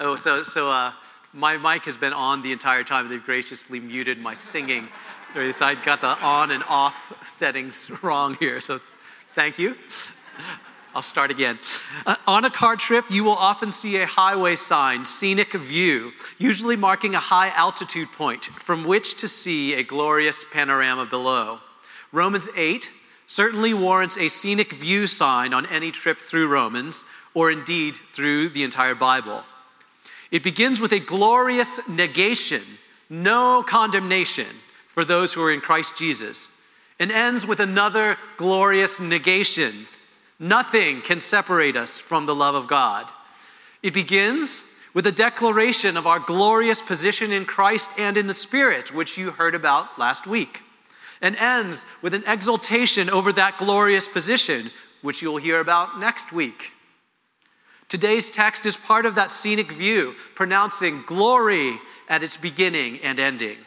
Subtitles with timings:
[0.00, 0.92] Oh, so, so uh,
[1.32, 3.08] my mic has been on the entire time.
[3.08, 4.88] They've graciously muted my singing.
[5.34, 8.60] So I got the on and off settings wrong here.
[8.60, 8.80] So
[9.32, 9.76] thank you.
[10.94, 11.58] I'll start again.
[12.06, 16.76] Uh, on a car trip, you will often see a highway sign, scenic view, usually
[16.76, 21.58] marking a high altitude point from which to see a glorious panorama below.
[22.12, 22.92] Romans 8
[23.26, 28.62] certainly warrants a scenic view sign on any trip through Romans, or indeed through the
[28.62, 29.42] entire Bible.
[30.34, 32.62] It begins with a glorious negation,
[33.08, 34.48] no condemnation
[34.88, 36.50] for those who are in Christ Jesus,
[36.98, 39.86] and ends with another glorious negation
[40.38, 43.10] Nothing can separate us from the love of God.
[43.82, 48.92] It begins with a declaration of our glorious position in Christ and in the Spirit,
[48.92, 50.62] which you heard about last week,
[51.22, 54.70] and ends with an exultation over that glorious position,
[55.02, 56.73] which you'll hear about next week.
[57.88, 63.58] Today's text is part of that scenic view, pronouncing glory at its beginning and ending.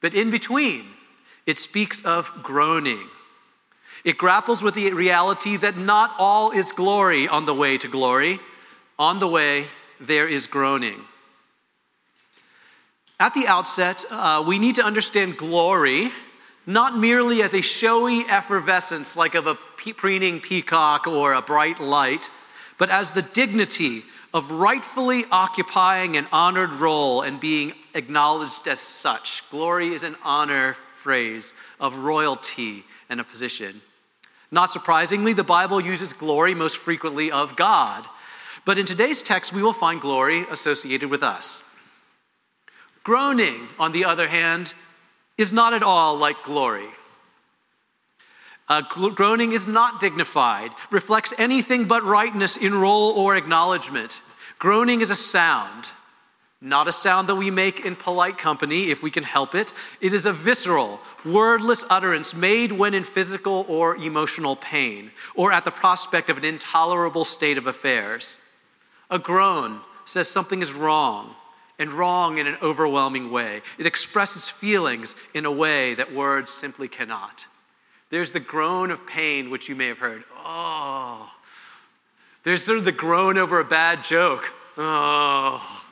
[0.00, 0.86] But in between,
[1.46, 3.08] it speaks of groaning
[4.04, 8.40] it grapples with the reality that not all is glory on the way to glory.
[8.98, 9.66] On the way,
[10.00, 11.04] there is groaning.
[13.20, 16.10] At the outset, uh, we need to understand glory
[16.64, 19.56] not merely as a showy effervescence like of a
[19.96, 22.30] preening peacock or a bright light,
[22.78, 24.02] but as the dignity
[24.34, 29.42] of rightfully occupying an honored role and being acknowledged as such.
[29.50, 33.82] Glory is an honor phrase of royalty and a position.
[34.50, 38.06] Not surprisingly, the Bible uses glory most frequently of God.
[38.64, 41.62] But in today's text, we will find glory associated with us.
[43.02, 44.74] Groaning, on the other hand,
[45.36, 46.88] is not at all like glory.
[48.72, 54.22] Uh, groaning is not dignified, reflects anything but rightness in role or acknowledgement.
[54.58, 55.90] Groaning is a sound,
[56.58, 59.74] not a sound that we make in polite company if we can help it.
[60.00, 65.66] It is a visceral, wordless utterance made when in physical or emotional pain, or at
[65.66, 68.38] the prospect of an intolerable state of affairs.
[69.10, 71.34] A groan says something is wrong,
[71.78, 73.60] and wrong in an overwhelming way.
[73.76, 77.44] It expresses feelings in a way that words simply cannot.
[78.12, 80.22] There's the groan of pain, which you may have heard.
[80.36, 81.32] Oh.
[82.42, 84.52] There's sort of the groan over a bad joke.
[84.76, 85.82] Oh.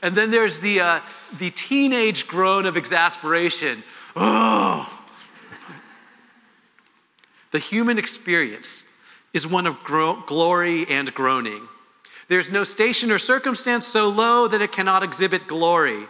[0.00, 1.00] And then there's the, uh,
[1.36, 3.82] the teenage groan of exasperation.
[4.14, 5.04] Oh!
[7.50, 8.84] the human experience
[9.34, 11.66] is one of gro- glory and groaning.
[12.28, 16.06] There's no station or circumstance so low that it cannot exhibit glory.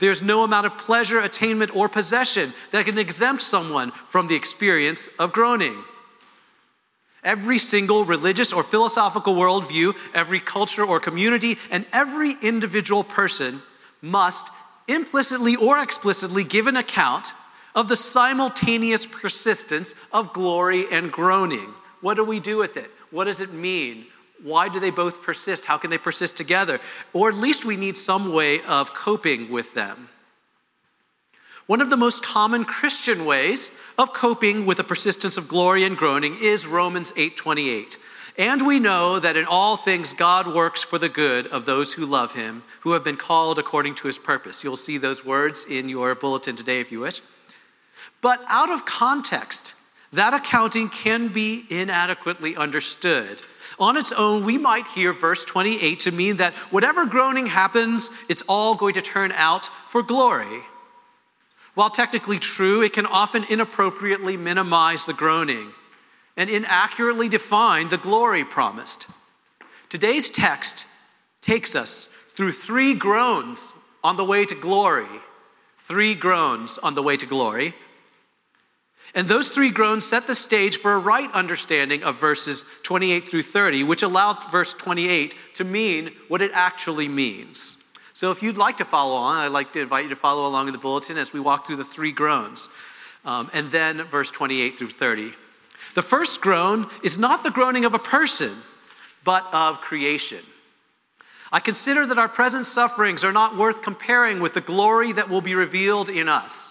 [0.00, 5.08] There's no amount of pleasure, attainment, or possession that can exempt someone from the experience
[5.18, 5.84] of groaning.
[7.22, 13.62] Every single religious or philosophical worldview, every culture or community, and every individual person
[14.00, 14.48] must
[14.88, 17.34] implicitly or explicitly give an account
[17.74, 21.74] of the simultaneous persistence of glory and groaning.
[22.00, 22.90] What do we do with it?
[23.10, 24.06] What does it mean?
[24.42, 25.66] Why do they both persist?
[25.66, 26.80] How can they persist together?
[27.12, 30.08] Or at least we need some way of coping with them.
[31.66, 35.96] One of the most common Christian ways of coping with the persistence of glory and
[35.96, 37.96] groaning is Romans 8:28.
[38.36, 42.06] And we know that in all things God works for the good of those who
[42.06, 44.64] love him, who have been called according to his purpose.
[44.64, 47.20] You'll see those words in your bulletin today if you wish.
[48.20, 49.74] But out of context,
[50.12, 53.42] that accounting can be inadequately understood.
[53.78, 58.42] On its own, we might hear verse 28 to mean that whatever groaning happens, it's
[58.48, 60.62] all going to turn out for glory.
[61.74, 65.72] While technically true, it can often inappropriately minimize the groaning
[66.36, 69.06] and inaccurately define the glory promised.
[69.88, 70.86] Today's text
[71.40, 75.08] takes us through three groans on the way to glory.
[75.78, 77.74] Three groans on the way to glory.
[79.14, 83.42] And those three groans set the stage for a right understanding of verses 28 through
[83.42, 87.76] 30, which allow verse 28 to mean what it actually means.
[88.12, 90.68] So if you'd like to follow on, I'd like to invite you to follow along
[90.68, 92.68] in the bulletin as we walk through the three groans.
[93.24, 95.32] Um, and then verse 28 through 30.
[95.94, 98.54] The first groan is not the groaning of a person,
[99.24, 100.40] but of creation.
[101.52, 105.40] I consider that our present sufferings are not worth comparing with the glory that will
[105.40, 106.70] be revealed in us.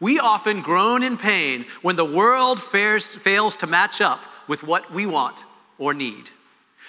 [0.00, 4.92] We often groan in pain when the world fares, fails to match up with what
[4.92, 5.44] we want
[5.78, 6.30] or need.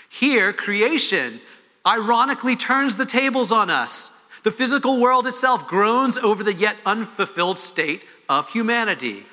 [0.09, 1.39] Here, creation
[1.85, 4.11] ironically turns the tables on us.
[4.43, 9.23] The physical world itself groans over the yet unfulfilled state of humanity.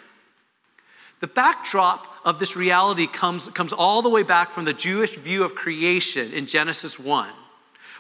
[1.21, 5.45] The backdrop of this reality comes, comes all the way back from the Jewish view
[5.45, 7.29] of creation in Genesis 1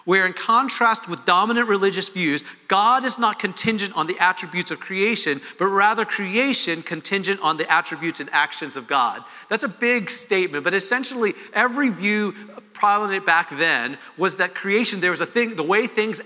[0.04, 4.80] where, in contrast with dominant religious views, God is not contingent on the attributes of
[4.80, 9.22] creation, but rather creation contingent on the attributes and actions of God.
[9.48, 12.34] That's a big statement, but essentially, every view
[12.72, 16.20] prominent back then was that creation, there was a thing, the way things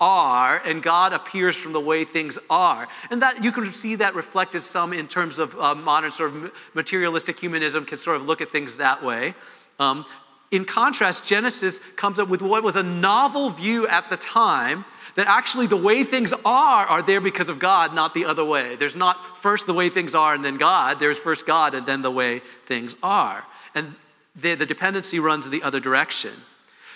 [0.00, 2.88] are, and God appears from the way things are.
[3.10, 6.52] And that you can see that reflected some in terms of uh, modern sort of
[6.74, 9.34] materialistic humanism, can sort of look at things that way.
[9.78, 10.04] Um,
[10.50, 15.26] in contrast, Genesis comes up with what was a novel view at the time that
[15.26, 18.76] actually the way things are are there because of God, not the other way.
[18.76, 22.02] There's not first the way things are and then God, there's first God and then
[22.02, 23.46] the way things are.
[23.74, 23.94] And
[24.36, 26.32] the, the dependency runs in the other direction.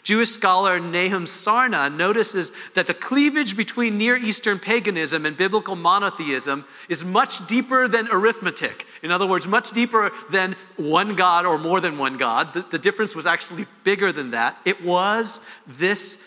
[0.05, 6.67] Jewish scholar Nahum Sarna notices that the cleavage between Near Eastern paganism and biblical monotheism
[6.91, 8.87] is much deeper than arithmetic.
[9.03, 12.53] In other words, much deeper than one God or more than one God.
[12.53, 14.59] The, the difference was actually bigger than that.
[14.67, 16.19] It was this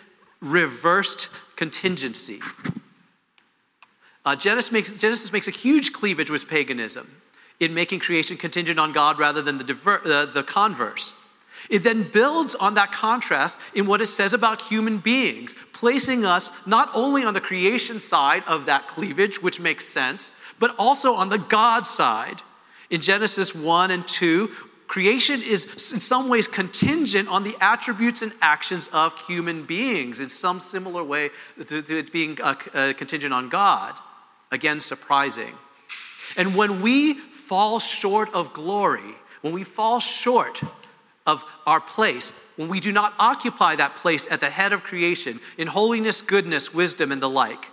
[0.41, 2.39] reversed contingency.
[4.25, 7.21] Uh, Genesis, makes, Genesis makes a huge cleavage with paganism
[7.59, 11.13] in making creation contingent on God rather than the, diver, uh, the converse.
[11.69, 16.51] It then builds on that contrast in what it says about human beings, placing us
[16.65, 21.30] not only on the creation side of that cleavage, which makes sense, but also on
[21.30, 22.42] the God side.
[22.89, 24.50] In Genesis 1 and 2,
[24.88, 30.30] creation is in some ways contingent on the attributes and actions of human beings, in
[30.30, 31.30] some similar way
[31.68, 33.94] to it being uh, uh, contingent on God.
[34.51, 35.53] Again, surprising.
[36.38, 40.62] And when we fall short of glory, when we fall short
[41.27, 45.39] of our place, when we do not occupy that place at the head of creation
[45.57, 47.69] in holiness, goodness, wisdom, and the like,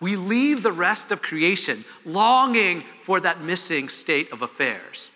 [0.00, 5.10] we leave the rest of creation longing for that missing state of affairs.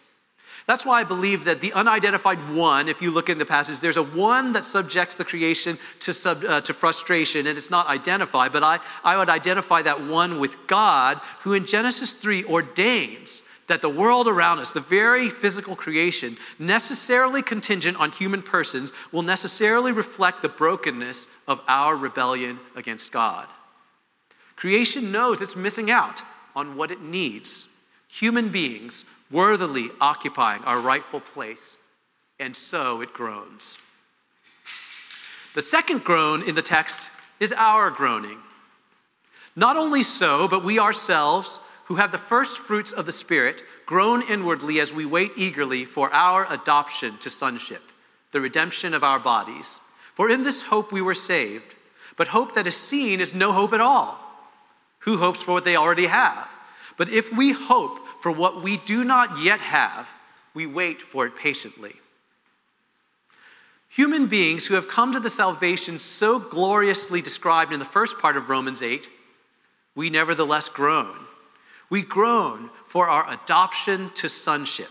[0.67, 3.97] That's why I believe that the unidentified one, if you look in the passage, there's
[3.97, 8.53] a one that subjects the creation to, sub, uh, to frustration, and it's not identified,
[8.53, 13.83] but I, I would identify that one with God, who in Genesis 3 ordains that
[13.83, 19.93] the world around us, the very physical creation, necessarily contingent on human persons, will necessarily
[19.93, 23.47] reflect the brokenness of our rebellion against God.
[24.57, 26.21] Creation knows it's missing out
[26.57, 27.69] on what it needs.
[28.09, 31.79] Human beings worthily occupying our rightful place,
[32.41, 33.79] and so it groans.
[35.55, 37.09] The second groan in the text
[37.39, 38.39] is our groaning.
[39.55, 41.61] Not only so, but we ourselves
[41.91, 46.09] who have the first fruits of the Spirit, groan inwardly as we wait eagerly for
[46.15, 47.83] our adoption to sonship,
[48.31, 49.81] the redemption of our bodies.
[50.15, 51.75] For in this hope we were saved.
[52.17, 54.21] But hope that is seen is no hope at all.
[55.01, 56.49] Who hopes for what they already have?
[56.97, 60.09] But if we hope for what we do not yet have,
[60.55, 61.97] we wait for it patiently.
[63.89, 68.37] Human beings who have come to the salvation so gloriously described in the first part
[68.37, 69.09] of Romans 8,
[69.97, 71.27] we nevertheless groan
[71.91, 74.89] we groan for our adoption to sonship.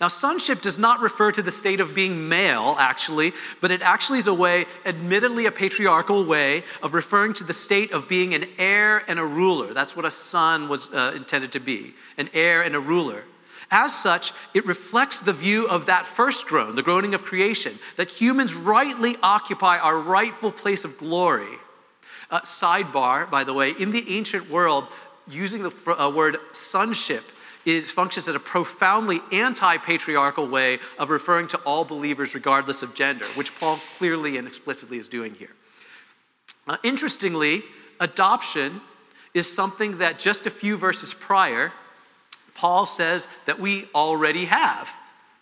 [0.00, 4.18] Now, sonship does not refer to the state of being male, actually, but it actually
[4.18, 8.46] is a way, admittedly a patriarchal way, of referring to the state of being an
[8.56, 9.74] heir and a ruler.
[9.74, 13.24] That's what a son was uh, intended to be an heir and a ruler.
[13.70, 18.08] As such, it reflects the view of that first groan, the groaning of creation, that
[18.08, 21.58] humans rightly occupy our rightful place of glory.
[22.30, 24.86] Uh, sidebar, by the way, in the ancient world,
[25.30, 27.24] using the uh, word sonship
[27.64, 32.94] is, functions as a profoundly anti patriarchal way of referring to all believers regardless of
[32.94, 35.50] gender, which Paul clearly and explicitly is doing here.
[36.66, 37.62] Uh, interestingly,
[37.98, 38.80] adoption
[39.34, 41.72] is something that just a few verses prior,
[42.54, 44.92] Paul says that we already have.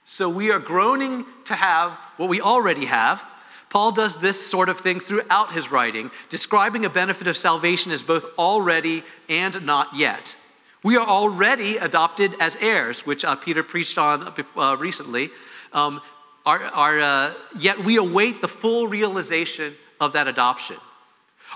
[0.05, 3.25] So we are groaning to have what we already have,
[3.71, 8.03] Paul does this sort of thing throughout his writing, describing a benefit of salvation as
[8.03, 10.37] both already and not yet.
[10.83, 15.31] We are already adopted as heirs, which uh, Peter preached on uh, recently,
[15.73, 16.01] um,
[16.47, 20.77] are, are, uh, yet we await the full realization of that adoption.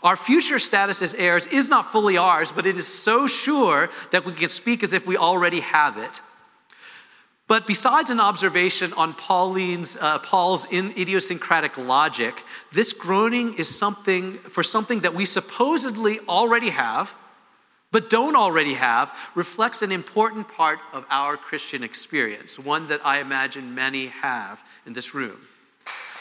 [0.03, 4.25] Our future status as heirs is not fully ours, but it is so sure that
[4.25, 6.21] we can speak as if we already have it.
[7.49, 14.63] But besides an observation on Pauline's, uh, Paul's idiosyncratic logic, this groaning is something for
[14.63, 17.15] something that we supposedly already have,
[17.91, 23.21] but don't already have, reflects an important part of our Christian experience, one that I
[23.21, 25.37] imagine many have in this room.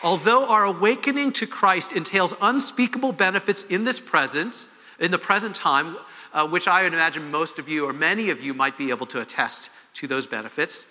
[0.04, 4.68] Although our awakening to Christ entails unspeakable benefits in this present,
[5.00, 5.96] in the present time,
[6.34, 9.22] uh, which I imagine most of you or many of you might be able to
[9.22, 10.88] attest to those benefits,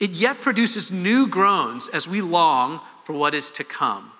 [0.00, 4.12] it yet produces new groans as we long for what is to come.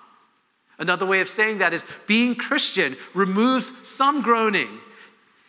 [0.77, 4.79] Another way of saying that is being Christian removes some groaning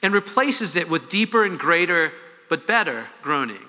[0.02, 2.12] and replaces it with deeper and greater
[2.48, 3.62] but better groaning.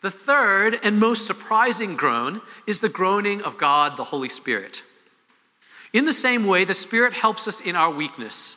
[0.00, 4.82] The third and most surprising groan is the groaning of God the Holy Spirit.
[5.92, 8.56] In the same way, the Spirit helps us in our weakness.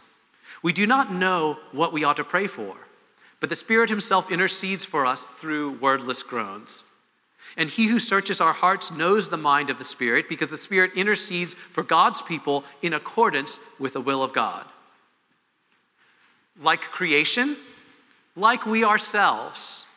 [0.62, 2.76] We do not know what we ought to pray for.
[3.44, 6.86] But the Spirit Himself intercedes for us through wordless groans.
[7.58, 10.92] And He who searches our hearts knows the mind of the Spirit because the Spirit
[10.96, 14.64] intercedes for God's people in accordance with the will of God.
[16.62, 17.58] Like creation,
[18.38, 19.88] like we ourselves,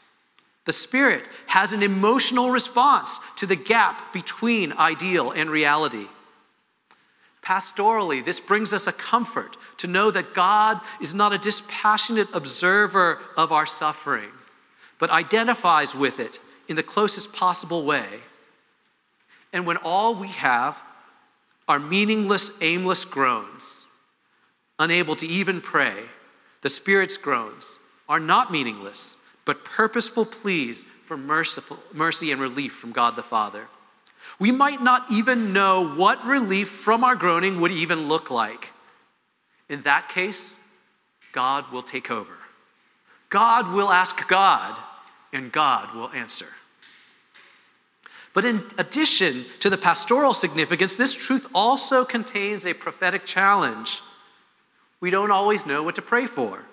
[0.64, 6.08] the Spirit has an emotional response to the gap between ideal and reality.
[7.46, 13.20] Pastorally, this brings us a comfort to know that God is not a dispassionate observer
[13.36, 14.30] of our suffering,
[14.98, 18.04] but identifies with it in the closest possible way.
[19.52, 20.82] And when all we have
[21.68, 23.82] are meaningless, aimless groans,
[24.80, 26.02] unable to even pray,
[26.62, 32.90] the Spirit's groans are not meaningless, but purposeful pleas for merciful, mercy and relief from
[32.90, 33.68] God the Father.
[34.38, 38.73] We might not even know what relief from our groaning would even look like.
[39.69, 40.57] In that case,
[41.33, 42.35] God will take over.
[43.31, 44.78] God will ask God,
[45.33, 46.47] and God will answer.
[48.35, 54.02] But in addition to the pastoral significance, this truth also contains a prophetic challenge.
[55.00, 56.64] We don't always know what to pray for.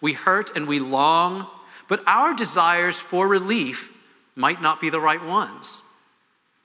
[0.00, 1.46] We hurt and we long,
[1.88, 3.92] but our desires for relief
[4.36, 5.82] might not be the right ones.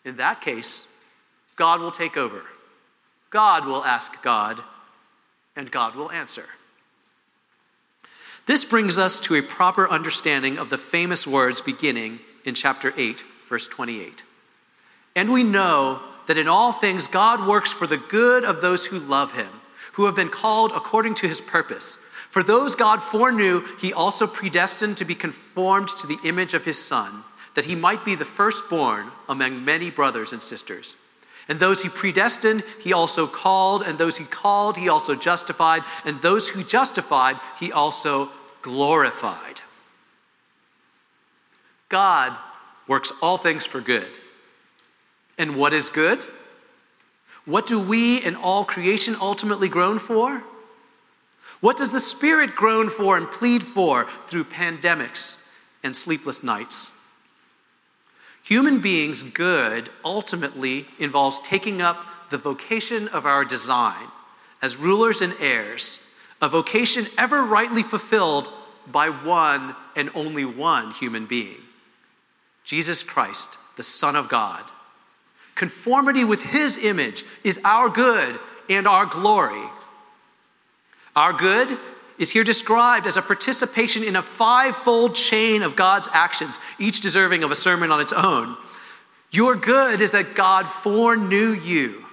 [0.05, 0.85] In that case,
[1.55, 2.43] God will take over.
[3.29, 4.61] God will ask God,
[5.55, 6.45] and God will answer.
[8.45, 13.23] This brings us to a proper understanding of the famous words beginning in chapter 8,
[13.47, 14.23] verse 28.
[15.15, 18.99] And we know that in all things God works for the good of those who
[18.99, 19.49] love him,
[19.93, 21.97] who have been called according to his purpose.
[22.29, 26.83] For those God foreknew, he also predestined to be conformed to the image of his
[26.83, 27.23] Son
[27.55, 30.95] that he might be the firstborn among many brothers and sisters.
[31.47, 36.21] And those he predestined, he also called, and those he called, he also justified, and
[36.21, 38.31] those who justified, he also
[38.61, 39.61] glorified.
[41.89, 42.35] God
[42.87, 44.19] works all things for good.
[45.37, 46.25] And what is good?
[47.45, 50.43] What do we and all creation ultimately groan for?
[51.59, 55.37] What does the Spirit groan for and plead for through pandemics
[55.83, 56.92] and sleepless nights?
[58.43, 64.07] Human beings' good ultimately involves taking up the vocation of our design
[64.61, 65.99] as rulers and heirs,
[66.41, 68.51] a vocation ever rightly fulfilled
[68.87, 71.61] by one and only one human being
[72.63, 74.63] Jesus Christ, the Son of God.
[75.55, 79.69] Conformity with his image is our good and our glory.
[81.15, 81.77] Our good
[82.17, 87.43] is here described as a participation in a fivefold chain of God's actions, each deserving
[87.43, 88.55] of a sermon on its own.
[89.31, 92.05] Your good is that God foreknew you,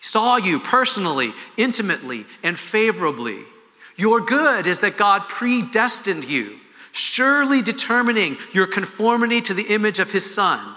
[0.00, 3.38] saw you personally, intimately, and favorably.
[3.96, 6.58] Your good is that God predestined you,
[6.92, 10.74] surely determining your conformity to the image of his Son.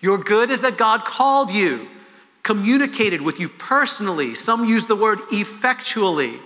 [0.00, 1.88] Your good is that God called you,
[2.42, 4.34] communicated with you personally.
[4.34, 6.40] Some use the word effectually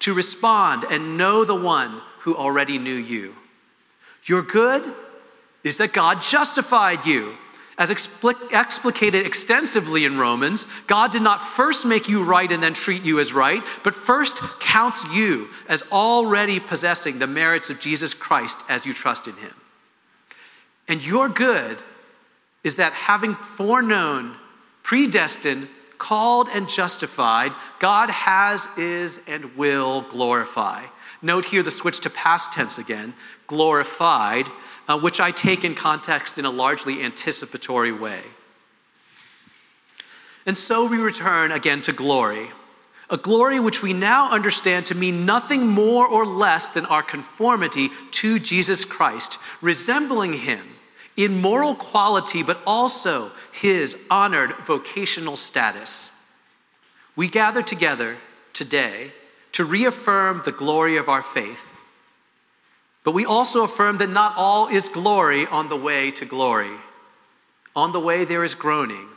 [0.00, 3.34] to respond and know the one who already knew you.
[4.24, 4.94] Your good
[5.64, 7.36] is that God justified you.
[7.78, 13.02] As explicated extensively in Romans, God did not first make you right and then treat
[13.02, 18.60] you as right, but first counts you as already possessing the merits of Jesus Christ
[18.68, 19.54] as you trust in him.
[20.88, 21.82] And your good
[22.64, 24.36] is that having foreknown,
[24.82, 30.84] predestined, called and justified, God has, is, and will glorify.
[31.22, 33.14] Note here the switch to past tense again,
[33.46, 34.48] glorified,
[34.88, 38.22] uh, which I take in context in a largely anticipatory way.
[40.46, 42.48] And so we return again to glory,
[43.08, 47.90] A glory which we now understand to mean nothing more or less than our conformity
[48.12, 50.75] to Jesus Christ, resembling him
[51.16, 56.10] in moral quality, but also his honored vocational status.
[57.14, 58.18] We gather together
[58.52, 59.12] today
[59.52, 61.72] to reaffirm the glory of our faith,
[63.04, 66.76] but we also affirm that not all is glory on the way to glory.
[67.74, 69.08] On the way, there is groaning.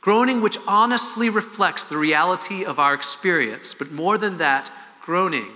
[0.00, 4.70] Groaning which honestly reflects the reality of our experience, but more than that,
[5.02, 5.52] groaning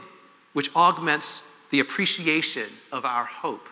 [0.52, 3.68] which augments the appreciation of our hope.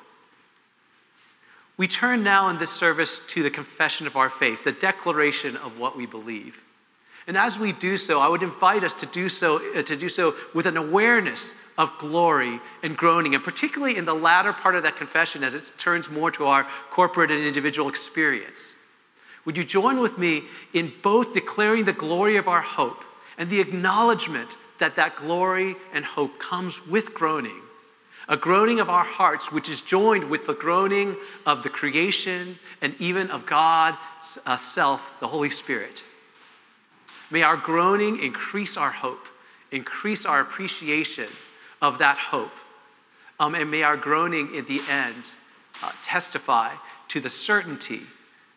[1.80, 5.78] We turn now in this service to the confession of our faith, the declaration of
[5.78, 6.62] what we believe.
[7.26, 10.10] And as we do so, I would invite us to do so, uh, to do
[10.10, 14.82] so with an awareness of glory and groaning, and particularly in the latter part of
[14.82, 18.74] that confession as it turns more to our corporate and individual experience.
[19.46, 20.42] Would you join with me
[20.74, 23.06] in both declaring the glory of our hope
[23.38, 27.62] and the acknowledgement that that glory and hope comes with groaning?
[28.30, 32.94] A groaning of our hearts, which is joined with the groaning of the creation and
[33.00, 33.98] even of God
[34.46, 36.04] uh, self, the Holy Spirit.
[37.28, 39.26] May our groaning increase our hope,
[39.72, 41.28] increase our appreciation
[41.82, 42.52] of that hope.
[43.40, 45.34] Um, and may our groaning in the end
[45.82, 46.74] uh, testify
[47.08, 48.02] to the certainty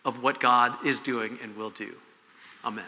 [0.05, 1.95] of what God is doing and will do.
[2.63, 2.85] Amen.